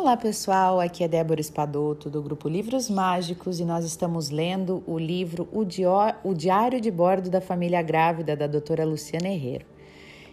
Olá 0.00 0.16
pessoal, 0.16 0.80
aqui 0.80 1.04
é 1.04 1.08
Débora 1.08 1.42
Espadoto 1.42 2.08
do 2.08 2.22
grupo 2.22 2.48
Livros 2.48 2.88
Mágicos 2.88 3.60
e 3.60 3.66
nós 3.66 3.84
estamos 3.84 4.30
lendo 4.30 4.82
o 4.86 4.98
livro 4.98 5.46
O, 5.52 5.60
o 6.24 6.34
Diário 6.34 6.80
de 6.80 6.90
Bordo 6.90 7.28
da 7.28 7.38
Família 7.38 7.82
Grávida 7.82 8.34
da 8.34 8.46
doutora 8.46 8.82
Luciana 8.82 9.28
Herrero. 9.28 9.66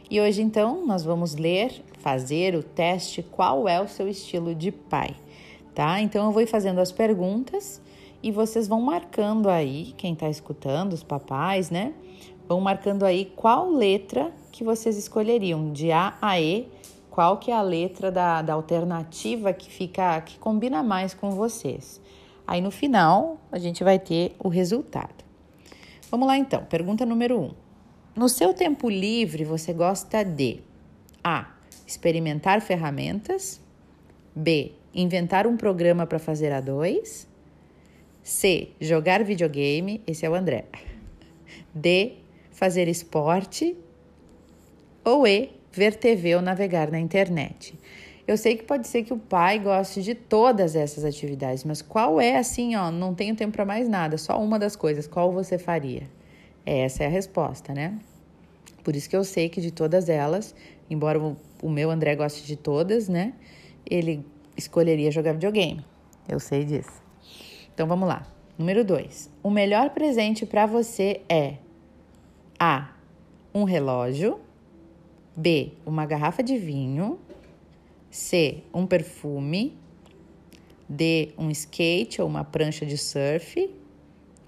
E 0.09 0.21
hoje 0.21 0.41
então 0.41 0.85
nós 0.85 1.03
vamos 1.03 1.35
ler, 1.35 1.83
fazer 1.99 2.55
o 2.55 2.63
teste 2.63 3.21
qual 3.21 3.67
é 3.67 3.81
o 3.81 3.89
seu 3.89 4.07
estilo 4.07 4.55
de 4.55 4.71
pai, 4.71 5.13
tá? 5.75 5.99
Então 5.99 6.27
eu 6.27 6.31
vou 6.31 6.47
fazendo 6.47 6.79
as 6.79 6.93
perguntas 6.93 7.81
e 8.23 8.31
vocês 8.31 8.69
vão 8.69 8.79
marcando 8.79 9.49
aí, 9.49 9.93
quem 9.97 10.13
está 10.13 10.29
escutando, 10.29 10.93
os 10.93 11.03
papais, 11.03 11.69
né? 11.69 11.93
Vão 12.47 12.61
marcando 12.61 13.03
aí 13.03 13.25
qual 13.35 13.69
letra 13.69 14.31
que 14.49 14.63
vocês 14.63 14.97
escolheriam, 14.97 15.73
de 15.73 15.91
A 15.91 16.17
a 16.21 16.39
E, 16.39 16.69
qual 17.17 17.39
que 17.39 17.49
é 17.49 17.55
a 17.55 17.63
letra 17.63 18.11
da, 18.11 18.43
da 18.43 18.53
alternativa 18.53 19.51
que 19.51 19.71
fica, 19.71 20.21
que 20.21 20.37
combina 20.37 20.83
mais 20.83 21.15
com 21.15 21.31
vocês. 21.31 21.99
Aí 22.45 22.61
no 22.61 22.69
final 22.69 23.41
a 23.51 23.57
gente 23.57 23.83
vai 23.83 23.97
ter 23.97 24.35
o 24.37 24.49
resultado. 24.49 25.25
Vamos 26.11 26.27
lá 26.27 26.37
então, 26.37 26.63
pergunta 26.65 27.07
número 27.07 27.39
1. 27.39 27.43
Um. 27.43 27.51
No 28.15 28.29
seu 28.29 28.53
tempo 28.53 28.87
livre, 28.87 29.43
você 29.43 29.73
gosta 29.73 30.23
de 30.23 30.59
A. 31.23 31.55
Experimentar 31.87 32.61
ferramentas. 32.61 33.59
B. 34.35 34.73
Inventar 34.93 35.47
um 35.47 35.57
programa 35.57 36.05
para 36.05 36.19
fazer 36.19 36.51
a 36.51 36.61
dois. 36.61 37.27
C. 38.21 38.73
Jogar 38.79 39.23
videogame. 39.23 40.03
Esse 40.05 40.23
é 40.23 40.29
o 40.29 40.35
André. 40.35 40.65
D. 41.73 42.17
Fazer 42.51 42.87
esporte. 42.87 43.75
Ou 45.03 45.25
E. 45.25 45.56
Ver 45.77 45.95
TV 45.95 46.35
ou 46.35 46.41
navegar 46.41 46.89
na 46.89 46.99
internet. 46.99 47.77
Eu 48.27 48.35
sei 48.35 48.57
que 48.57 48.63
pode 48.63 48.87
ser 48.87 49.03
que 49.03 49.13
o 49.13 49.17
pai 49.17 49.59
goste 49.59 50.01
de 50.01 50.15
todas 50.15 50.75
essas 50.75 51.05
atividades, 51.05 51.63
mas 51.63 51.81
qual 51.81 52.19
é 52.19 52.35
assim, 52.35 52.75
ó, 52.75 52.91
não 52.91 53.13
tenho 53.13 53.35
tempo 53.35 53.53
para 53.53 53.63
mais 53.63 53.87
nada, 53.87 54.17
só 54.17 54.41
uma 54.41 54.57
das 54.57 54.75
coisas, 54.75 55.07
qual 55.07 55.31
você 55.31 55.57
faria? 55.57 56.09
Essa 56.65 57.03
é 57.03 57.05
a 57.05 57.09
resposta, 57.09 57.73
né? 57.73 57.97
Por 58.83 58.95
isso 58.95 59.07
que 59.09 59.15
eu 59.15 59.23
sei 59.23 59.47
que 59.47 59.61
de 59.61 59.71
todas 59.71 60.09
elas, 60.09 60.55
embora 60.89 61.19
o 61.61 61.69
meu 61.69 61.91
André 61.91 62.15
goste 62.15 62.45
de 62.45 62.55
todas, 62.55 63.07
né? 63.07 63.33
Ele 63.89 64.25
escolheria 64.57 65.11
jogar 65.11 65.33
videogame. 65.33 65.85
Eu 66.27 66.39
sei 66.39 66.65
disso. 66.65 67.01
Então 67.73 67.87
vamos 67.87 68.09
lá. 68.09 68.25
Número 68.57 68.83
2. 68.83 69.29
O 69.43 69.51
melhor 69.51 69.91
presente 69.91 70.45
para 70.45 70.65
você 70.65 71.21
é 71.29 71.57
A. 72.59 72.89
Um 73.53 73.63
relógio. 73.63 74.39
B. 75.37 75.73
Uma 75.85 76.07
garrafa 76.07 76.41
de 76.41 76.57
vinho. 76.57 77.19
C. 78.09 78.63
Um 78.73 78.87
perfume. 78.87 79.77
D. 80.89 81.31
Um 81.37 81.51
skate 81.51 82.19
ou 82.19 82.27
uma 82.27 82.43
prancha 82.43 82.87
de 82.87 82.97
surf. 82.97 83.69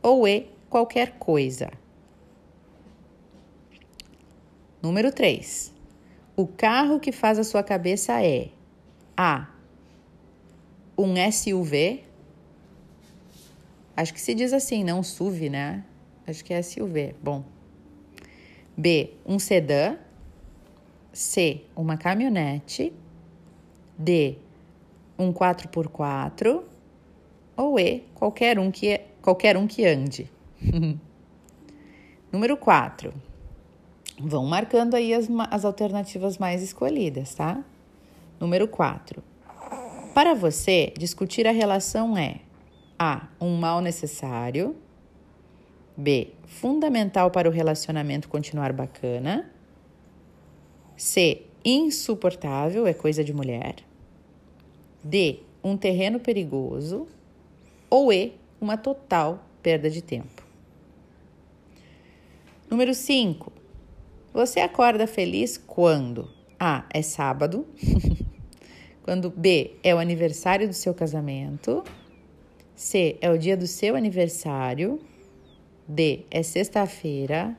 Ou 0.01 0.27
E. 0.27 0.47
Qualquer 0.67 1.19
coisa. 1.19 1.69
Número 4.81 5.11
3. 5.11 5.71
O 6.35 6.47
carro 6.47 6.99
que 6.99 7.11
faz 7.11 7.37
a 7.37 7.43
sua 7.43 7.61
cabeça 7.61 8.23
é 8.25 8.49
A. 9.15 9.47
Um 10.97 11.13
SUV. 11.31 12.03
Acho 13.95 14.13
que 14.13 14.21
se 14.21 14.33
diz 14.33 14.53
assim, 14.53 14.83
não 14.83 15.03
SUV, 15.03 15.49
né? 15.49 15.83
Acho 16.25 16.43
que 16.43 16.53
é 16.53 16.61
SUV. 16.61 17.15
Bom. 17.21 17.43
B. 18.75 19.13
Um 19.25 19.37
sedã. 19.37 19.97
C. 21.11 21.61
Uma 21.75 21.97
caminhonete. 21.97 22.93
D. 23.97 24.37
Um 25.17 25.33
4x4. 25.33 26.63
Ou 27.57 27.79
E. 27.79 28.03
Qualquer 28.15 28.57
um 28.59 28.71
que, 28.71 29.01
qualquer 29.21 29.57
um 29.57 29.67
que 29.67 29.85
ande. 29.85 30.31
Número 32.31 32.55
4. 32.57 33.13
Vão 34.19 34.45
marcando 34.45 34.95
aí 34.95 35.13
as, 35.13 35.27
as 35.49 35.65
alternativas 35.65 36.37
mais 36.37 36.61
escolhidas, 36.61 37.33
tá? 37.33 37.63
Número 38.39 38.67
4. 38.67 39.23
Para 40.13 40.33
você, 40.33 40.93
discutir 40.97 41.47
a 41.47 41.51
relação 41.51 42.17
é 42.17 42.41
a. 42.97 43.27
Um 43.39 43.55
mal 43.55 43.79
necessário. 43.79 44.75
B. 45.95 46.33
Fundamental 46.45 47.31
para 47.31 47.47
o 47.47 47.51
relacionamento 47.51 48.27
continuar 48.27 48.73
bacana. 48.73 49.49
C. 50.99 51.43
Insuportável, 51.63 52.85
é 52.85 52.93
coisa 52.93 53.23
de 53.23 53.33
mulher. 53.33 53.75
D. 55.01 55.39
Um 55.63 55.77
terreno 55.77 56.19
perigoso. 56.19 57.07
Ou 57.89 58.11
E. 58.11 58.33
Uma 58.59 58.75
total 58.75 59.41
perda 59.63 59.89
de 59.89 60.01
tempo. 60.01 60.43
Número 62.69 62.93
5. 62.93 63.49
Você 64.33 64.59
acorda 64.59 65.07
feliz 65.07 65.57
quando 65.57 66.29
A. 66.59 66.85
É 66.93 67.01
sábado. 67.01 67.65
quando 69.01 69.29
B. 69.29 69.77
É 69.81 69.95
o 69.95 69.99
aniversário 69.99 70.67
do 70.67 70.73
seu 70.73 70.93
casamento. 70.93 71.81
C. 72.75 73.17
É 73.21 73.31
o 73.31 73.37
dia 73.37 73.55
do 73.55 73.67
seu 73.67 73.95
aniversário. 73.95 74.99
D. 75.87 76.25
É 76.29 76.43
sexta-feira. 76.43 77.57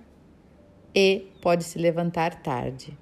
E. 0.94 1.26
Pode 1.40 1.64
se 1.64 1.78
levantar 1.78 2.42
tarde. 2.42 2.98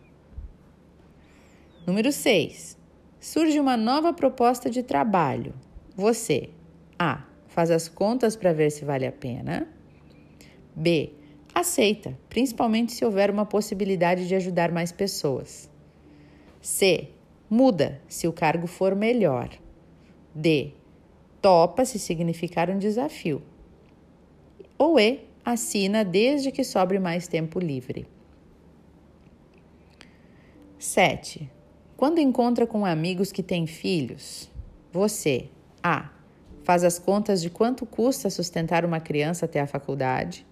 Número 1.88 2.12
6. 2.12 2.76
Surge 3.19 3.59
uma 3.59 3.75
nova 3.75 4.12
proposta 4.12 4.69
de 4.69 4.82
trabalho. 4.82 5.54
Você 5.97 6.50
A. 6.99 7.25
Faz 7.47 7.71
as 7.71 7.88
contas 7.88 8.37
para 8.37 8.53
ver 8.53 8.71
se 8.71 8.84
vale 8.84 9.06
a 9.06 9.10
pena. 9.10 9.66
B. 10.76 11.15
Aceita, 11.54 12.15
principalmente 12.28 12.93
se 12.93 13.06
houver 13.06 13.31
uma 13.31 13.47
possibilidade 13.47 14.28
de 14.28 14.34
ajudar 14.34 14.71
mais 14.71 14.93
pessoas. 14.93 15.71
C. 16.60 17.09
Muda 17.49 18.03
se 18.06 18.28
o 18.28 18.34
cargo 18.34 18.66
for 18.66 18.94
melhor. 18.94 19.49
D 20.34 20.75
topa 21.41 21.87
se 21.87 21.99
significar 21.99 22.69
um 22.69 22.76
desafio. 22.76 23.41
Ou 24.76 25.00
E, 25.00 25.20
assina 25.43 26.05
desde 26.05 26.53
que 26.53 26.65
sobre 26.65 26.99
mais 26.99 27.26
tempo 27.26 27.59
livre. 27.59 28.06
7. 30.78 31.56
Quando 31.98 32.20
encontra 32.20 32.64
com 32.64 32.86
amigos 32.86 33.32
que 33.32 33.42
têm 33.42 33.66
filhos, 33.66 34.48
você 34.92 35.48
A. 35.82 36.10
Faz 36.62 36.84
as 36.84 36.97
contas 36.97 37.42
de 37.42 37.50
quanto 37.50 37.84
custa 37.84 38.31
sustentar 38.31 38.84
uma 38.84 39.00
criança 39.00 39.47
até 39.47 39.60
a 39.60 39.66
faculdade. 39.66 40.47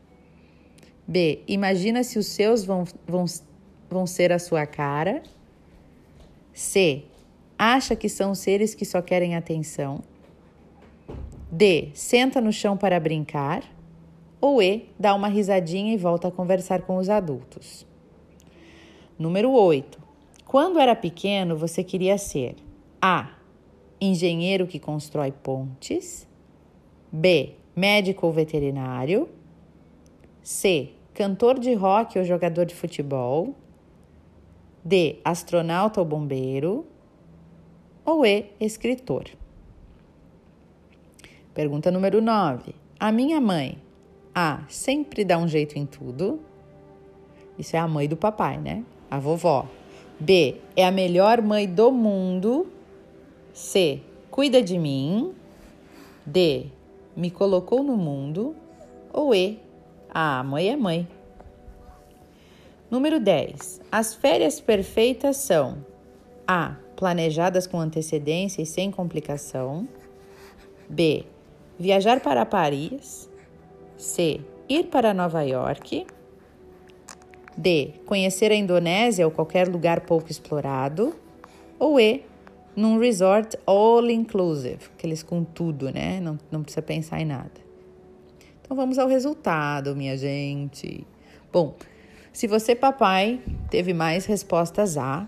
B. 1.06 1.44
Imagina 1.46 2.02
se 2.02 2.18
os 2.18 2.26
seus 2.26 2.64
vão, 2.64 2.82
vão, 3.06 3.26
vão 3.88 4.08
ser 4.08 4.32
a 4.32 4.40
sua 4.40 4.66
cara. 4.66 5.22
C. 6.52 7.04
Acha 7.56 7.94
que 7.94 8.08
são 8.08 8.34
seres 8.34 8.74
que 8.74 8.84
só 8.84 9.00
querem 9.00 9.36
atenção. 9.36 10.02
D. 11.52 11.90
Senta 11.94 12.40
no 12.40 12.52
chão 12.52 12.76
para 12.76 12.98
brincar. 12.98 13.62
Ou 14.40 14.60
E. 14.60 14.88
Dá 14.98 15.14
uma 15.14 15.28
risadinha 15.28 15.94
e 15.94 15.96
volta 15.96 16.26
a 16.26 16.32
conversar 16.32 16.82
com 16.82 16.96
os 16.96 17.08
adultos. 17.08 17.86
Número 19.16 19.52
8. 19.52 20.05
Quando 20.56 20.78
era 20.78 20.96
pequeno, 20.96 21.54
você 21.54 21.84
queria 21.84 22.16
ser 22.16 22.56
A. 22.98 23.28
Engenheiro 24.00 24.66
que 24.66 24.78
constrói 24.78 25.30
pontes. 25.30 26.26
B. 27.12 27.56
Médico 27.76 28.26
ou 28.26 28.32
veterinário. 28.32 29.28
C. 30.42 30.92
Cantor 31.12 31.58
de 31.58 31.74
rock 31.74 32.18
ou 32.18 32.24
jogador 32.24 32.64
de 32.64 32.74
futebol. 32.74 33.54
D. 34.82 35.18
Astronauta 35.22 36.00
ou 36.00 36.06
bombeiro. 36.06 36.86
Ou 38.02 38.24
E. 38.24 38.46
Escritor. 38.58 39.24
Pergunta 41.52 41.90
número 41.90 42.22
9. 42.22 42.74
A 42.98 43.12
minha 43.12 43.42
mãe, 43.42 43.76
A, 44.34 44.64
sempre 44.70 45.22
dá 45.22 45.36
um 45.36 45.46
jeito 45.46 45.78
em 45.78 45.84
tudo. 45.84 46.40
Isso 47.58 47.76
é 47.76 47.78
a 47.78 47.86
mãe 47.86 48.08
do 48.08 48.16
papai, 48.16 48.56
né? 48.56 48.82
A 49.10 49.18
vovó. 49.18 49.68
B, 50.18 50.60
é 50.74 50.86
a 50.86 50.90
melhor 50.90 51.42
mãe 51.42 51.68
do 51.68 51.92
mundo. 51.92 52.66
C, 53.52 54.00
cuida 54.30 54.62
de 54.62 54.78
mim. 54.78 55.34
D, 56.24 56.66
me 57.14 57.30
colocou 57.30 57.82
no 57.82 57.96
mundo. 57.96 58.56
Ou 59.12 59.34
E, 59.34 59.58
a 60.08 60.42
mãe 60.42 60.70
é 60.70 60.76
mãe. 60.76 61.06
Número 62.90 63.20
10. 63.20 63.80
As 63.90 64.14
férias 64.14 64.60
perfeitas 64.60 65.36
são 65.36 65.84
A. 66.46 66.76
Planejadas 66.96 67.66
com 67.66 67.78
antecedência 67.78 68.62
e 68.62 68.66
sem 68.66 68.90
complicação. 68.90 69.86
B. 70.88 71.26
Viajar 71.78 72.20
para 72.20 72.46
Paris. 72.46 73.28
C. 73.98 74.40
Ir 74.66 74.84
para 74.84 75.12
Nova 75.12 75.42
York. 75.42 76.06
D. 77.56 77.94
Conhecer 78.04 78.52
a 78.52 78.54
Indonésia 78.54 79.24
ou 79.24 79.30
qualquer 79.30 79.68
lugar 79.68 80.00
pouco 80.00 80.30
explorado. 80.30 81.14
Ou 81.78 82.00
E. 82.00 82.22
num 82.74 82.98
resort 82.98 83.56
all 83.66 84.08
inclusive, 84.10 84.78
aqueles 84.96 85.22
com 85.22 85.42
tudo, 85.42 85.90
né? 85.90 86.20
Não, 86.20 86.38
não 86.50 86.62
precisa 86.62 86.82
pensar 86.82 87.20
em 87.20 87.24
nada. 87.24 87.66
Então 88.60 88.76
vamos 88.76 88.98
ao 88.98 89.08
resultado, 89.08 89.94
minha 89.94 90.16
gente. 90.16 91.06
Bom, 91.52 91.74
se 92.32 92.46
você, 92.46 92.74
papai, 92.74 93.40
teve 93.70 93.94
mais 93.94 94.26
respostas 94.26 94.98
A, 94.98 95.26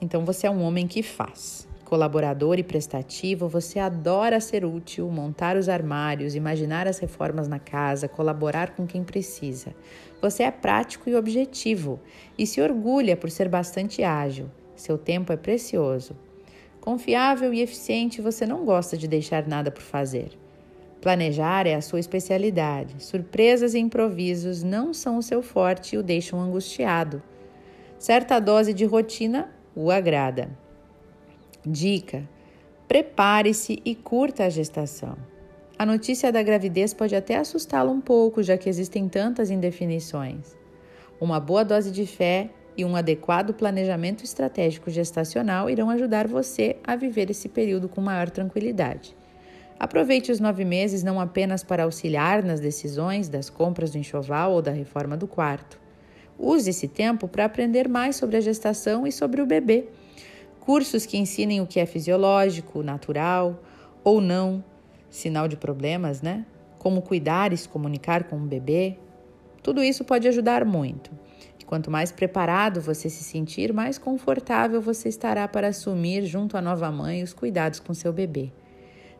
então 0.00 0.24
você 0.24 0.46
é 0.46 0.50
um 0.50 0.62
homem 0.62 0.88
que 0.88 1.02
faz. 1.02 1.68
Colaborador 1.92 2.58
e 2.58 2.62
prestativo, 2.62 3.46
você 3.48 3.78
adora 3.78 4.40
ser 4.40 4.64
útil, 4.64 5.10
montar 5.10 5.58
os 5.58 5.68
armários, 5.68 6.34
imaginar 6.34 6.88
as 6.88 6.98
reformas 6.98 7.46
na 7.46 7.58
casa, 7.58 8.08
colaborar 8.08 8.74
com 8.74 8.86
quem 8.86 9.04
precisa. 9.04 9.74
Você 10.18 10.42
é 10.42 10.50
prático 10.50 11.10
e 11.10 11.14
objetivo 11.14 12.00
e 12.38 12.46
se 12.46 12.62
orgulha 12.62 13.14
por 13.14 13.30
ser 13.30 13.46
bastante 13.46 14.02
ágil. 14.02 14.50
Seu 14.74 14.96
tempo 14.96 15.34
é 15.34 15.36
precioso. 15.36 16.16
Confiável 16.80 17.52
e 17.52 17.60
eficiente, 17.60 18.22
você 18.22 18.46
não 18.46 18.64
gosta 18.64 18.96
de 18.96 19.06
deixar 19.06 19.46
nada 19.46 19.70
por 19.70 19.82
fazer. 19.82 20.30
Planejar 20.98 21.66
é 21.66 21.74
a 21.74 21.82
sua 21.82 22.00
especialidade. 22.00 23.04
Surpresas 23.04 23.74
e 23.74 23.78
improvisos 23.78 24.62
não 24.62 24.94
são 24.94 25.18
o 25.18 25.22
seu 25.22 25.42
forte 25.42 25.94
e 25.94 25.98
o 25.98 26.02
deixam 26.02 26.40
angustiado. 26.40 27.22
Certa 27.98 28.40
dose 28.40 28.72
de 28.72 28.86
rotina 28.86 29.52
o 29.76 29.90
agrada. 29.90 30.61
Dica: 31.64 32.28
prepare-se 32.88 33.80
e 33.84 33.94
curta 33.94 34.44
a 34.44 34.48
gestação. 34.48 35.16
A 35.78 35.86
notícia 35.86 36.32
da 36.32 36.42
gravidez 36.42 36.92
pode 36.92 37.14
até 37.14 37.36
assustá-lo 37.36 37.90
um 37.90 38.00
pouco, 38.00 38.42
já 38.42 38.58
que 38.58 38.68
existem 38.68 39.08
tantas 39.08 39.50
indefinições. 39.50 40.56
Uma 41.20 41.38
boa 41.38 41.64
dose 41.64 41.92
de 41.92 42.04
fé 42.04 42.50
e 42.76 42.84
um 42.84 42.96
adequado 42.96 43.54
planejamento 43.54 44.24
estratégico 44.24 44.90
gestacional 44.90 45.70
irão 45.70 45.88
ajudar 45.90 46.26
você 46.26 46.76
a 46.82 46.96
viver 46.96 47.30
esse 47.30 47.48
período 47.48 47.88
com 47.88 48.00
maior 48.00 48.28
tranquilidade. 48.28 49.14
Aproveite 49.78 50.32
os 50.32 50.40
nove 50.40 50.64
meses 50.64 51.02
não 51.02 51.20
apenas 51.20 51.62
para 51.62 51.84
auxiliar 51.84 52.42
nas 52.42 52.60
decisões 52.60 53.28
das 53.28 53.50
compras 53.50 53.90
do 53.90 53.98
enxoval 53.98 54.52
ou 54.52 54.62
da 54.62 54.70
reforma 54.72 55.16
do 55.16 55.28
quarto. 55.28 55.80
Use 56.38 56.70
esse 56.70 56.88
tempo 56.88 57.28
para 57.28 57.44
aprender 57.44 57.88
mais 57.88 58.16
sobre 58.16 58.36
a 58.36 58.40
gestação 58.40 59.06
e 59.06 59.12
sobre 59.12 59.40
o 59.40 59.46
bebê. 59.46 59.88
Cursos 60.64 61.04
que 61.04 61.18
ensinem 61.18 61.60
o 61.60 61.66
que 61.66 61.80
é 61.80 61.84
fisiológico, 61.84 62.84
natural 62.84 63.60
ou 64.04 64.20
não, 64.20 64.62
sinal 65.10 65.48
de 65.48 65.56
problemas, 65.56 66.22
né? 66.22 66.46
Como 66.78 67.02
cuidar 67.02 67.52
e 67.52 67.56
se 67.56 67.68
comunicar 67.68 68.22
com 68.24 68.36
o 68.36 68.46
bebê. 68.46 68.96
Tudo 69.60 69.82
isso 69.82 70.04
pode 70.04 70.28
ajudar 70.28 70.64
muito. 70.64 71.10
Quanto 71.66 71.90
mais 71.90 72.12
preparado 72.12 72.80
você 72.80 73.10
se 73.10 73.24
sentir, 73.24 73.72
mais 73.72 73.98
confortável 73.98 74.80
você 74.80 75.08
estará 75.08 75.48
para 75.48 75.66
assumir, 75.66 76.26
junto 76.26 76.56
à 76.56 76.62
nova 76.62 76.92
mãe, 76.92 77.24
os 77.24 77.32
cuidados 77.32 77.80
com 77.80 77.92
seu 77.92 78.12
bebê. 78.12 78.52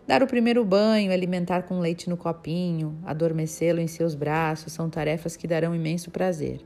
Dar 0.07 0.23
o 0.23 0.29
primeiro 0.29 0.65
banho, 0.65 1.11
alimentar 1.11 1.63
com 1.63 1.81
leite 1.81 2.09
no 2.09 2.17
copinho, 2.17 2.97
adormecê-lo 3.05 3.81
em 3.81 3.89
seus 3.89 4.15
braços 4.15 4.73
são 4.73 4.89
tarefas 4.89 5.37
que 5.37 5.49
darão 5.49 5.75
imenso 5.75 6.09
prazer. 6.09 6.61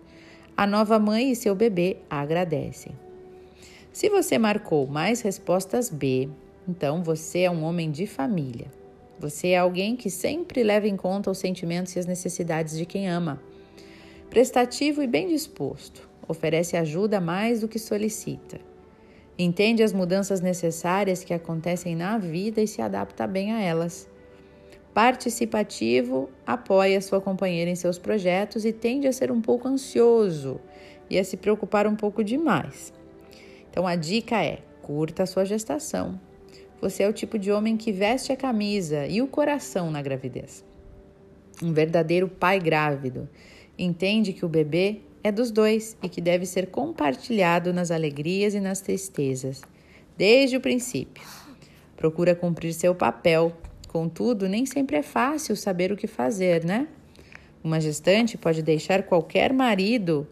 A 0.54 0.66
nova 0.66 0.98
mãe 0.98 1.30
e 1.30 1.36
seu 1.36 1.54
bebê 1.54 1.96
agradecem. 2.10 3.05
Se 3.96 4.10
você 4.10 4.36
marcou 4.36 4.86
mais 4.86 5.22
respostas 5.22 5.88
B, 5.88 6.28
então 6.68 7.02
você 7.02 7.40
é 7.40 7.50
um 7.50 7.64
homem 7.64 7.90
de 7.90 8.06
família. 8.06 8.66
Você 9.18 9.48
é 9.48 9.56
alguém 9.56 9.96
que 9.96 10.10
sempre 10.10 10.62
leva 10.62 10.86
em 10.86 10.98
conta 10.98 11.30
os 11.30 11.38
sentimentos 11.38 11.96
e 11.96 11.98
as 11.98 12.04
necessidades 12.04 12.76
de 12.76 12.84
quem 12.84 13.08
ama 13.08 13.40
prestativo 14.28 15.02
e 15.02 15.06
bem 15.06 15.28
disposto, 15.28 16.06
oferece 16.28 16.76
ajuda 16.76 17.22
mais 17.22 17.62
do 17.62 17.68
que 17.68 17.78
solicita. 17.78 18.60
Entende 19.38 19.82
as 19.82 19.94
mudanças 19.94 20.42
necessárias 20.42 21.24
que 21.24 21.32
acontecem 21.32 21.96
na 21.96 22.18
vida 22.18 22.60
e 22.60 22.68
se 22.68 22.82
adapta 22.82 23.26
bem 23.26 23.52
a 23.52 23.62
elas. 23.62 24.06
Participativo, 24.92 26.28
apoia 26.46 27.00
sua 27.00 27.22
companheira 27.22 27.70
em 27.70 27.74
seus 27.74 27.98
projetos 27.98 28.66
e 28.66 28.74
tende 28.74 29.08
a 29.08 29.12
ser 29.12 29.32
um 29.32 29.40
pouco 29.40 29.66
ansioso 29.66 30.60
e 31.08 31.18
a 31.18 31.24
se 31.24 31.38
preocupar 31.38 31.86
um 31.86 31.96
pouco 31.96 32.22
demais. 32.22 32.92
Então 33.76 33.86
a 33.86 33.94
dica 33.94 34.42
é: 34.42 34.60
curta 34.80 35.24
a 35.24 35.26
sua 35.26 35.44
gestação. 35.44 36.18
Você 36.80 37.02
é 37.02 37.08
o 37.08 37.12
tipo 37.12 37.38
de 37.38 37.52
homem 37.52 37.76
que 37.76 37.92
veste 37.92 38.32
a 38.32 38.36
camisa 38.36 39.06
e 39.06 39.20
o 39.20 39.26
coração 39.26 39.90
na 39.90 40.00
gravidez. 40.00 40.64
Um 41.62 41.74
verdadeiro 41.74 42.26
pai 42.26 42.58
grávido 42.58 43.28
Entende 43.78 44.32
que 44.32 44.46
o 44.46 44.48
bebê 44.48 45.02
é 45.22 45.30
dos 45.30 45.50
dois 45.50 45.94
e 46.02 46.08
que 46.08 46.22
deve 46.22 46.46
ser 46.46 46.68
compartilhado 46.68 47.74
nas 47.74 47.90
alegrias 47.90 48.54
e 48.54 48.60
nas 48.60 48.80
tristezas, 48.80 49.60
desde 50.16 50.56
o 50.56 50.60
princípio. 50.60 51.22
Procura 51.94 52.34
cumprir 52.34 52.72
seu 52.72 52.94
papel, 52.94 53.52
contudo, 53.88 54.48
nem 54.48 54.64
sempre 54.64 54.96
é 54.96 55.02
fácil 55.02 55.54
saber 55.54 55.92
o 55.92 55.96
que 55.96 56.06
fazer, 56.06 56.64
né? 56.64 56.88
Uma 57.62 57.78
gestante 57.78 58.38
pode 58.38 58.62
deixar 58.62 59.02
qualquer 59.02 59.52
marido 59.52 60.26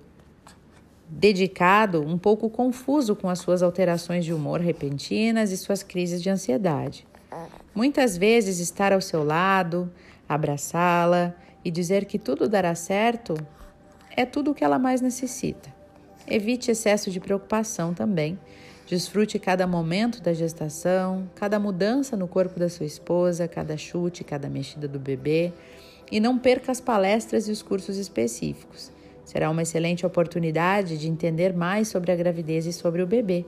dedicado 1.08 2.02
um 2.02 2.18
pouco 2.18 2.48
confuso 2.48 3.14
com 3.14 3.28
as 3.28 3.38
suas 3.38 3.62
alterações 3.62 4.24
de 4.24 4.32
humor 4.32 4.60
repentinas 4.60 5.52
e 5.52 5.56
suas 5.56 5.82
crises 5.82 6.22
de 6.22 6.30
ansiedade. 6.30 7.06
Muitas 7.74 8.16
vezes 8.16 8.58
estar 8.60 8.92
ao 8.92 9.00
seu 9.00 9.24
lado, 9.24 9.90
abraçá-la 10.28 11.34
e 11.64 11.70
dizer 11.70 12.04
que 12.04 12.18
tudo 12.18 12.48
dará 12.48 12.74
certo 12.74 13.34
é 14.16 14.24
tudo 14.24 14.52
o 14.52 14.54
que 14.54 14.62
ela 14.62 14.78
mais 14.78 15.00
necessita. 15.00 15.74
Evite 16.26 16.70
excesso 16.70 17.10
de 17.10 17.20
preocupação 17.20 17.92
também. 17.92 18.38
Desfrute 18.86 19.38
cada 19.38 19.66
momento 19.66 20.22
da 20.22 20.32
gestação, 20.32 21.28
cada 21.34 21.58
mudança 21.58 22.16
no 22.16 22.28
corpo 22.28 22.58
da 22.58 22.68
sua 22.68 22.86
esposa, 22.86 23.48
cada 23.48 23.76
chute, 23.76 24.22
cada 24.22 24.48
mexida 24.48 24.86
do 24.86 24.98
bebê. 24.98 25.52
E 26.12 26.20
não 26.20 26.38
perca 26.38 26.70
as 26.70 26.80
palestras 26.80 27.48
e 27.48 27.50
os 27.50 27.62
cursos 27.62 27.96
específicos. 27.96 28.93
Será 29.24 29.50
uma 29.50 29.62
excelente 29.62 30.04
oportunidade 30.04 30.98
de 30.98 31.08
entender 31.08 31.54
mais 31.54 31.88
sobre 31.88 32.12
a 32.12 32.16
gravidez 32.16 32.66
e 32.66 32.72
sobre 32.72 33.02
o 33.02 33.06
bebê. 33.06 33.44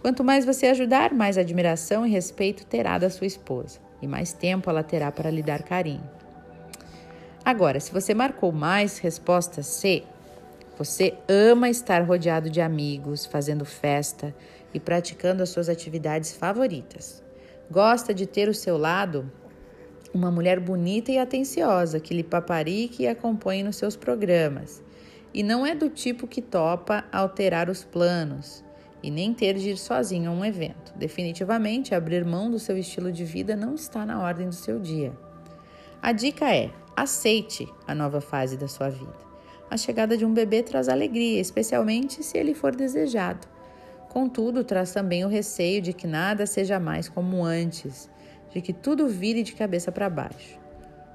Quanto 0.00 0.24
mais 0.24 0.44
você 0.44 0.66
ajudar, 0.66 1.12
mais 1.12 1.38
admiração 1.38 2.06
e 2.06 2.10
respeito 2.10 2.66
terá 2.66 2.98
da 2.98 3.10
sua 3.10 3.26
esposa, 3.26 3.78
e 4.00 4.06
mais 4.06 4.32
tempo 4.32 4.68
ela 4.68 4.82
terá 4.82 5.12
para 5.12 5.30
lhe 5.30 5.42
dar 5.42 5.62
carinho. 5.62 6.08
Agora, 7.44 7.80
se 7.80 7.92
você 7.92 8.14
marcou 8.14 8.52
mais 8.52 8.98
resposta 8.98 9.62
C, 9.62 10.04
você 10.78 11.14
ama 11.28 11.68
estar 11.68 12.02
rodeado 12.02 12.48
de 12.48 12.60
amigos, 12.60 13.26
fazendo 13.26 13.64
festa 13.64 14.34
e 14.72 14.80
praticando 14.80 15.42
as 15.42 15.50
suas 15.50 15.68
atividades 15.68 16.32
favoritas. 16.32 17.22
Gosta 17.70 18.14
de 18.14 18.26
ter 18.26 18.48
ao 18.48 18.54
seu 18.54 18.76
lado 18.76 19.30
uma 20.14 20.30
mulher 20.30 20.60
bonita 20.60 21.10
e 21.10 21.18
atenciosa 21.18 22.00
que 22.00 22.14
lhe 22.14 22.22
paparique 22.22 23.04
e 23.04 23.08
acompanhe 23.08 23.62
nos 23.62 23.76
seus 23.76 23.96
programas. 23.96 24.82
E 25.34 25.42
não 25.42 25.64
é 25.64 25.74
do 25.74 25.88
tipo 25.88 26.26
que 26.26 26.42
topa 26.42 27.04
alterar 27.10 27.70
os 27.70 27.82
planos 27.82 28.62
e 29.02 29.10
nem 29.10 29.32
ter 29.32 29.54
de 29.54 29.70
ir 29.70 29.78
sozinho 29.78 30.30
a 30.30 30.34
um 30.34 30.44
evento. 30.44 30.92
Definitivamente, 30.96 31.94
abrir 31.94 32.24
mão 32.24 32.50
do 32.50 32.58
seu 32.58 32.76
estilo 32.76 33.10
de 33.10 33.24
vida 33.24 33.56
não 33.56 33.74
está 33.74 34.04
na 34.04 34.22
ordem 34.22 34.48
do 34.48 34.54
seu 34.54 34.78
dia. 34.78 35.12
A 36.00 36.12
dica 36.12 36.54
é: 36.54 36.70
Aceite 36.94 37.66
a 37.86 37.94
nova 37.94 38.20
fase 38.20 38.56
da 38.56 38.68
sua 38.68 38.90
vida. 38.90 39.16
A 39.70 39.76
chegada 39.76 40.16
de 40.16 40.24
um 40.26 40.34
bebê 40.34 40.62
traz 40.62 40.88
alegria, 40.88 41.40
especialmente 41.40 42.22
se 42.22 42.36
ele 42.36 42.52
for 42.52 42.76
desejado. 42.76 43.48
Contudo, 44.10 44.62
traz 44.62 44.92
também 44.92 45.24
o 45.24 45.28
receio 45.28 45.80
de 45.80 45.94
que 45.94 46.06
nada 46.06 46.44
seja 46.44 46.78
mais 46.78 47.08
como 47.08 47.42
antes, 47.42 48.10
de 48.50 48.60
que 48.60 48.74
tudo 48.74 49.08
vire 49.08 49.42
de 49.42 49.54
cabeça 49.54 49.90
para 49.90 50.10
baixo. 50.10 50.60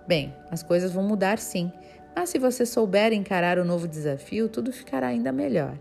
Bem, 0.08 0.34
as 0.50 0.64
coisas 0.64 0.92
vão 0.92 1.04
mudar 1.04 1.38
sim, 1.38 1.72
mas 2.18 2.32
se 2.32 2.40
você 2.40 2.66
souber 2.66 3.14
encarar 3.14 3.60
o 3.60 3.64
novo 3.64 3.88
desafio, 3.88 4.50
tudo 4.50 4.72
ficará 4.72 5.06
ainda 5.06 5.32
melhor. 5.32 5.78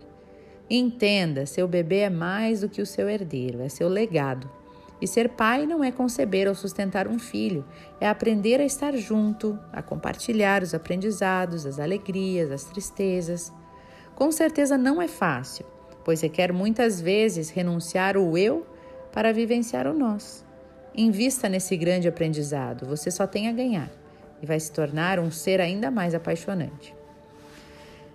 Entenda, 0.69 1.47
seu 1.47 1.67
bebê 1.67 2.01
é 2.01 2.11
mais 2.11 2.61
do 2.61 2.69
que 2.69 2.79
o 2.79 2.85
seu 2.85 3.09
herdeiro, 3.09 3.59
é 3.59 3.69
seu 3.69 3.89
legado. 3.89 4.47
E 5.01 5.07
ser 5.07 5.29
pai 5.29 5.65
não 5.65 5.83
é 5.83 5.91
conceber 5.91 6.47
ou 6.47 6.53
sustentar 6.53 7.07
um 7.07 7.17
filho, 7.17 7.65
é 7.99 8.07
aprender 8.07 8.61
a 8.61 8.63
estar 8.63 8.95
junto, 8.95 9.57
a 9.73 9.81
compartilhar 9.81 10.61
os 10.61 10.75
aprendizados, 10.75 11.65
as 11.65 11.79
alegrias, 11.79 12.51
as 12.51 12.65
tristezas. 12.65 13.51
Com 14.13 14.31
certeza 14.31 14.77
não 14.77 15.01
é 15.01 15.07
fácil, 15.07 15.65
pois 16.05 16.21
requer 16.21 16.53
muitas 16.53 17.01
vezes 17.01 17.49
renunciar 17.49 18.15
o 18.15 18.37
eu 18.37 18.63
para 19.11 19.33
vivenciar 19.33 19.87
o 19.87 19.93
nós. 19.93 20.45
Invista 20.95 21.49
nesse 21.49 21.75
grande 21.75 22.07
aprendizado, 22.07 22.85
você 22.85 23.09
só 23.09 23.25
tem 23.25 23.47
a 23.47 23.51
ganhar 23.51 23.89
e 24.41 24.45
vai 24.45 24.59
se 24.59 24.71
tornar 24.71 25.19
um 25.19 25.31
ser 25.31 25.61
ainda 25.61 25.89
mais 25.89 26.13
apaixonante. 26.13 26.95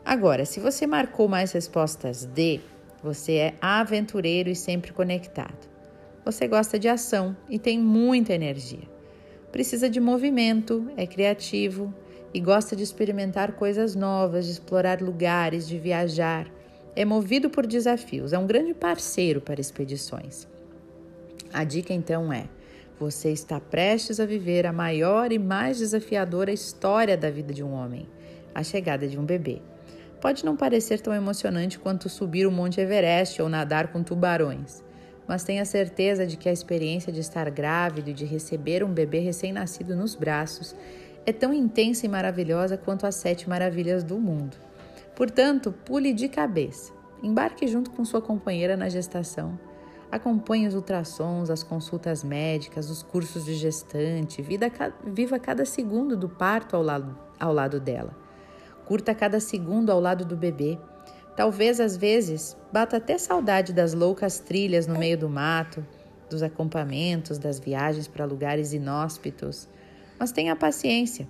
Agora, 0.05 0.45
se 0.45 0.59
você 0.59 0.87
marcou 0.87 1.29
mais 1.29 1.53
respostas 1.53 2.25
D, 2.25 2.61
você 3.03 3.33
é 3.35 3.55
aventureiro 3.61 4.49
e 4.49 4.57
sempre 4.57 4.93
conectado. 4.93 5.71
Você 6.25 6.47
gosta 6.47 6.79
de 6.79 6.89
ação 6.89 7.37
e 7.49 7.59
tem 7.59 7.79
muita 7.79 8.33
energia. 8.33 8.91
Precisa 9.51 9.91
de 9.91 10.01
movimento, 10.01 10.91
é 10.97 11.07
criativo 11.07 11.93
e 12.33 12.41
gosta 12.41 12.75
de 12.75 12.83
experimentar 12.83 13.53
coisas 13.53 13.95
novas, 13.95 14.47
de 14.47 14.53
explorar 14.53 15.01
lugares, 15.03 15.69
de 15.69 15.79
viajar. 15.79 16.49
É 16.95 17.05
movido 17.05 17.51
por 17.51 17.67
desafios, 17.67 18.33
é 18.33 18.39
um 18.39 18.47
grande 18.47 18.73
parceiro 18.73 19.41
para 19.41 19.61
expedições. 19.61 20.47
A 21.53 21.65
dica 21.65 21.93
então 21.93 22.33
é: 22.33 22.47
você 23.03 23.31
está 23.31 23.59
prestes 23.59 24.21
a 24.21 24.27
viver 24.27 24.65
a 24.65 24.73
maior 24.73 25.33
e 25.33 25.39
mais 25.39 25.79
desafiadora 25.79 26.53
história 26.53 27.17
da 27.17 27.29
vida 27.31 27.53
de 27.53 27.61
um 27.61 27.73
homem, 27.73 28.09
a 28.55 28.63
chegada 28.63 29.09
de 29.09 29.19
um 29.19 29.25
bebê. 29.25 29.61
Pode 30.21 30.45
não 30.45 30.57
parecer 30.57 31.01
tão 31.01 31.13
emocionante 31.13 31.81
quanto 31.81 32.09
subir 32.09 32.47
o 32.47 32.51
Monte 32.53 32.81
Everest 32.81 33.43
ou 33.43 33.49
nadar 33.49 33.89
com 33.89 34.05
tubarões, 34.05 34.85
mas 35.27 35.43
tenha 35.43 35.65
certeza 35.65 36.25
de 36.25 36.37
que 36.37 36.49
a 36.49 36.53
experiência 36.53 37.13
de 37.13 37.19
estar 37.19 37.51
grávido 37.51 38.11
e 38.11 38.15
de 38.15 38.25
receber 38.25 38.85
um 38.85 38.93
bebê 38.93 39.19
recém-nascido 39.19 39.97
nos 39.97 40.15
braços 40.15 40.73
é 41.27 41.33
tão 41.33 41.53
intensa 41.53 42.07
e 42.07 42.09
maravilhosa 42.09 42.77
quanto 42.77 43.05
as 43.05 43.17
sete 43.17 43.49
maravilhas 43.49 44.05
do 44.05 44.17
mundo. 44.17 44.57
Portanto, 45.17 45.75
pule 45.85 46.13
de 46.13 46.29
cabeça. 46.29 46.93
Embarque 47.21 47.67
junto 47.67 47.91
com 47.91 48.05
sua 48.05 48.23
companheira 48.23 48.77
na 48.77 48.89
gestação. 48.89 49.59
Acompanhe 50.13 50.69
os 50.69 50.75
ultrassons, 50.75 51.49
as 51.49 51.63
consultas 51.63 52.23
médicas, 52.23 52.91
os 52.91 53.03
cursos 53.03 53.47
de 53.47 53.55
gestante. 53.55 54.45
viva 55.07 55.39
cada 55.39 55.65
segundo 55.65 56.15
do 56.15 56.29
parto 56.29 56.77
ao 56.77 56.83
lado, 56.83 57.19
ao 57.41 57.51
lado 57.51 57.81
dela. 57.81 58.15
Curta 58.85 59.15
cada 59.15 59.41
segundo 59.41 59.91
ao 59.91 59.99
lado 59.99 60.27
do 60.27 60.37
bebê. 60.37 60.79
Talvez 61.35 61.81
às 61.81 61.97
vezes 61.97 62.55
bata 62.71 62.99
até 62.99 63.17
saudade 63.17 63.73
das 63.73 63.95
loucas 63.95 64.39
trilhas 64.39 64.87
no 64.87 64.99
meio 64.99 65.17
do 65.17 65.31
mato, 65.31 65.83
dos 66.29 66.43
acampamentos, 66.43 67.39
das 67.39 67.59
viagens 67.59 68.07
para 68.07 68.27
lugares 68.27 68.75
inóspitos. 68.75 69.67
Mas 70.19 70.31
tenha 70.31 70.55
paciência. 70.55 71.27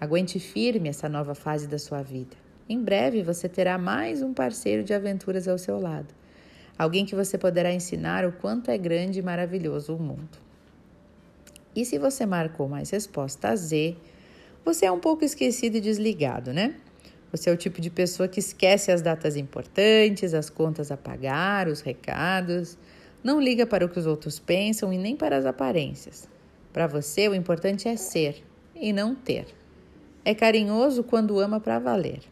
Aguente 0.00 0.38
firme 0.38 0.88
essa 0.88 1.08
nova 1.08 1.34
fase 1.34 1.66
da 1.66 1.80
sua 1.80 2.00
vida. 2.00 2.36
Em 2.68 2.80
breve 2.80 3.24
você 3.24 3.48
terá 3.48 3.76
mais 3.76 4.22
um 4.22 4.32
parceiro 4.32 4.84
de 4.84 4.94
aventuras 4.94 5.48
ao 5.48 5.58
seu 5.58 5.80
lado. 5.80 6.19
Alguém 6.80 7.04
que 7.04 7.14
você 7.14 7.36
poderá 7.36 7.70
ensinar 7.70 8.24
o 8.24 8.32
quanto 8.32 8.70
é 8.70 8.78
grande 8.78 9.18
e 9.18 9.22
maravilhoso 9.22 9.94
o 9.94 10.02
mundo. 10.02 10.38
E 11.76 11.84
se 11.84 11.98
você 11.98 12.24
marcou 12.24 12.70
mais 12.70 12.88
resposta 12.88 13.54
Z, 13.54 13.94
você 14.64 14.86
é 14.86 14.90
um 14.90 14.98
pouco 14.98 15.22
esquecido 15.22 15.76
e 15.76 15.80
desligado, 15.82 16.54
né? 16.54 16.76
Você 17.30 17.50
é 17.50 17.52
o 17.52 17.56
tipo 17.58 17.82
de 17.82 17.90
pessoa 17.90 18.26
que 18.26 18.40
esquece 18.40 18.90
as 18.90 19.02
datas 19.02 19.36
importantes, 19.36 20.32
as 20.32 20.48
contas 20.48 20.90
a 20.90 20.96
pagar, 20.96 21.68
os 21.68 21.82
recados, 21.82 22.78
não 23.22 23.38
liga 23.38 23.66
para 23.66 23.84
o 23.84 23.88
que 23.90 23.98
os 23.98 24.06
outros 24.06 24.38
pensam 24.38 24.90
e 24.90 24.96
nem 24.96 25.14
para 25.14 25.36
as 25.36 25.44
aparências. 25.44 26.26
Para 26.72 26.86
você, 26.86 27.28
o 27.28 27.34
importante 27.34 27.88
é 27.88 27.96
ser 27.96 28.42
e 28.74 28.90
não 28.90 29.14
ter. 29.14 29.48
É 30.24 30.34
carinhoso 30.34 31.04
quando 31.04 31.40
ama 31.40 31.60
para 31.60 31.78
valer. 31.78 32.22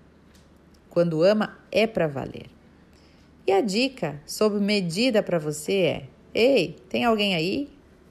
Quando 0.89 1.23
ama, 1.23 1.59
é 1.71 1.87
para 1.87 2.07
valer. 2.07 2.58
E 3.49 3.53
a 3.53 3.63
dica 3.63 4.21
sob 4.27 4.61
medida 4.61 5.23
para 5.23 5.39
você 5.39 5.73
é: 5.73 6.03
ei, 6.35 6.77
tem 6.91 7.07
alguém 7.07 7.35
aí? 7.35 7.71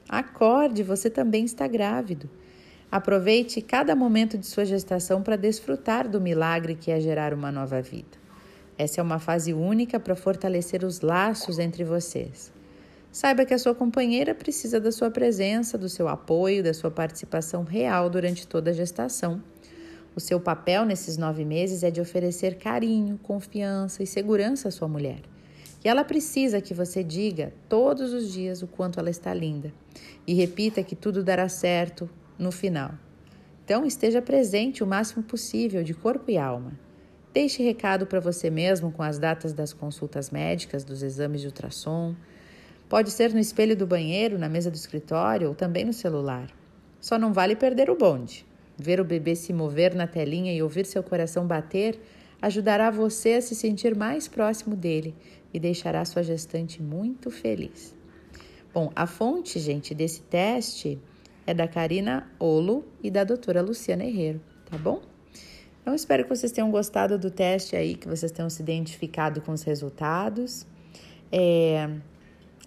Acorde, 0.09 0.81
você 0.81 1.11
também 1.11 1.45
está 1.45 1.67
grávido. 1.67 2.27
Aproveite 2.91 3.61
cada 3.61 3.95
momento 3.95 4.35
de 4.35 4.47
sua 4.47 4.65
gestação 4.65 5.21
para 5.21 5.35
desfrutar 5.35 6.09
do 6.09 6.19
milagre 6.19 6.73
que 6.73 6.89
é 6.89 6.99
gerar 6.99 7.35
uma 7.35 7.51
nova 7.51 7.79
vida. 7.83 8.17
Essa 8.79 8.99
é 8.99 9.03
uma 9.03 9.19
fase 9.19 9.53
única 9.53 9.99
para 9.99 10.15
fortalecer 10.15 10.83
os 10.83 11.01
laços 11.01 11.59
entre 11.59 11.83
vocês. 11.83 12.51
Saiba 13.11 13.45
que 13.45 13.53
a 13.53 13.59
sua 13.59 13.75
companheira 13.75 14.33
precisa 14.33 14.79
da 14.79 14.91
sua 14.91 15.11
presença, 15.11 15.77
do 15.77 15.87
seu 15.87 16.07
apoio, 16.07 16.63
da 16.63 16.73
sua 16.73 16.89
participação 16.89 17.63
real 17.63 18.09
durante 18.09 18.47
toda 18.47 18.71
a 18.71 18.73
gestação. 18.73 19.39
O 20.17 20.19
seu 20.19 20.39
papel 20.39 20.83
nesses 20.83 21.15
nove 21.15 21.45
meses 21.45 21.83
é 21.83 21.91
de 21.91 22.01
oferecer 22.01 22.57
carinho, 22.57 23.19
confiança 23.21 24.01
e 24.01 24.07
segurança 24.07 24.67
à 24.67 24.71
sua 24.71 24.87
mulher. 24.87 25.21
E 25.85 25.87
ela 25.87 26.03
precisa 26.03 26.59
que 26.59 26.73
você 26.73 27.03
diga 27.03 27.53
todos 27.69 28.13
os 28.13 28.33
dias 28.33 28.63
o 28.63 28.67
quanto 28.67 28.99
ela 28.99 29.11
está 29.11 29.31
linda 29.31 29.71
e 30.25 30.33
repita 30.33 30.81
que 30.81 30.95
tudo 30.95 31.23
dará 31.23 31.47
certo, 31.47 32.09
no 32.35 32.51
final. 32.51 32.95
Então, 33.63 33.85
esteja 33.85 34.19
presente 34.19 34.83
o 34.83 34.87
máximo 34.87 35.21
possível, 35.21 35.83
de 35.83 35.93
corpo 35.93 36.31
e 36.31 36.37
alma. 36.39 36.71
Deixe 37.31 37.61
recado 37.61 38.07
para 38.07 38.19
você 38.19 38.49
mesmo 38.49 38.91
com 38.91 39.03
as 39.03 39.19
datas 39.19 39.53
das 39.53 39.71
consultas 39.71 40.31
médicas, 40.31 40.83
dos 40.83 41.03
exames 41.03 41.41
de 41.41 41.47
ultrassom. 41.47 42.15
Pode 42.89 43.11
ser 43.11 43.31
no 43.35 43.39
espelho 43.39 43.77
do 43.77 43.85
banheiro, 43.85 44.39
na 44.39 44.49
mesa 44.49 44.71
do 44.71 44.75
escritório 44.77 45.49
ou 45.49 45.53
também 45.53 45.85
no 45.85 45.93
celular. 45.93 46.49
Só 46.99 47.19
não 47.19 47.31
vale 47.31 47.55
perder 47.55 47.91
o 47.91 47.95
bonde. 47.95 48.47
Ver 48.77 48.99
o 48.99 49.05
bebê 49.05 49.35
se 49.35 49.51
mover 49.51 49.95
na 49.95 50.05
telinha 50.07 50.53
e 50.53 50.61
ouvir 50.61 50.85
seu 50.85 51.01
coração 51.01 51.47
bater 51.47 51.99
ajudará 52.41 52.91
você 52.91 53.33
a 53.33 53.41
se 53.41 53.55
sentir 53.55 53.95
mais 53.95 54.27
próximo 54.27 54.75
dele 54.75 55.15
e 55.53 55.59
deixará 55.59 56.05
sua 56.05 56.23
gestante 56.23 56.81
muito 56.81 57.31
feliz. 57.31 57.95
Bom, 58.73 58.91
a 58.95 59.07
fonte, 59.07 59.59
gente, 59.59 59.95
desse 59.95 60.21
teste 60.21 60.99
é 61.47 61.53
da 61.53 61.67
Karina 61.67 62.29
Olo 62.39 62.85
e 63.01 63.09
da 63.09 63.23
doutora 63.23 63.61
Luciana 63.61 64.03
Herrero, 64.03 64.39
tá 64.69 64.77
bom? 64.77 65.01
Então, 65.81 65.95
espero 65.95 66.23
que 66.23 66.29
vocês 66.29 66.51
tenham 66.51 66.69
gostado 66.69 67.17
do 67.17 67.31
teste 67.31 67.75
aí, 67.75 67.95
que 67.95 68.07
vocês 68.07 68.31
tenham 68.31 68.49
se 68.49 68.61
identificado 68.61 69.39
com 69.41 69.53
os 69.53 69.63
resultados. 69.63 70.67
É, 71.31 71.89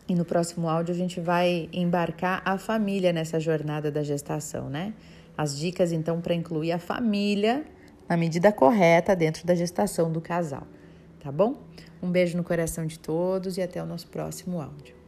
e 0.08 0.14
no 0.14 0.24
próximo 0.24 0.68
áudio 0.68 0.94
a 0.94 0.96
gente 0.96 1.20
vai 1.20 1.68
embarcar 1.72 2.42
a 2.44 2.56
família 2.56 3.12
nessa 3.12 3.38
jornada 3.38 3.90
da 3.90 4.02
gestação, 4.02 4.70
né? 4.70 4.94
As 5.40 5.56
dicas, 5.56 5.90
então, 5.90 6.20
para 6.20 6.34
incluir 6.34 6.70
a 6.70 6.78
família 6.78 7.64
na 8.06 8.14
medida 8.14 8.52
correta 8.52 9.16
dentro 9.16 9.46
da 9.46 9.54
gestação 9.54 10.12
do 10.12 10.20
casal, 10.20 10.66
tá 11.18 11.32
bom? 11.32 11.62
Um 12.02 12.10
beijo 12.10 12.36
no 12.36 12.44
coração 12.44 12.84
de 12.84 12.98
todos 12.98 13.56
e 13.56 13.62
até 13.62 13.82
o 13.82 13.86
nosso 13.86 14.06
próximo 14.08 14.60
áudio. 14.60 14.99